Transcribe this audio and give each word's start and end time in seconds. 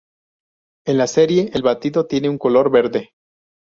En 0.87 0.97
la 0.97 1.05
serie 1.05 1.51
el 1.53 1.61
batido 1.61 2.07
tiene 2.07 2.27
un 2.27 2.39
color 2.39 2.71
verde. 2.71 3.11